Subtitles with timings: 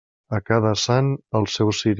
[0.37, 1.89] A cada sant, el seu ciri.